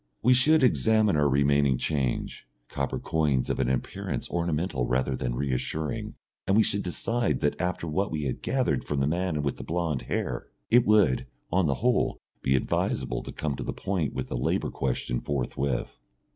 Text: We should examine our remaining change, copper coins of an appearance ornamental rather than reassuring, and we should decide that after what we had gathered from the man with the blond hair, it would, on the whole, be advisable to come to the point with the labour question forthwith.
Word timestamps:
We 0.23 0.33
should 0.33 0.63
examine 0.63 1.15
our 1.15 1.29
remaining 1.29 1.77
change, 1.77 2.47
copper 2.69 2.97
coins 2.97 3.51
of 3.51 3.59
an 3.59 3.69
appearance 3.69 4.31
ornamental 4.31 4.87
rather 4.87 5.15
than 5.15 5.35
reassuring, 5.35 6.15
and 6.47 6.57
we 6.57 6.63
should 6.63 6.81
decide 6.81 7.39
that 7.41 7.61
after 7.61 7.85
what 7.87 8.09
we 8.09 8.23
had 8.23 8.41
gathered 8.41 8.83
from 8.83 8.99
the 8.99 9.05
man 9.05 9.43
with 9.43 9.57
the 9.57 9.63
blond 9.63 10.01
hair, 10.01 10.47
it 10.71 10.87
would, 10.87 11.27
on 11.51 11.67
the 11.67 11.75
whole, 11.85 12.17
be 12.41 12.55
advisable 12.55 13.21
to 13.21 13.31
come 13.31 13.55
to 13.57 13.63
the 13.63 13.73
point 13.73 14.15
with 14.15 14.27
the 14.27 14.37
labour 14.37 14.71
question 14.71 15.21
forthwith. 15.21 15.99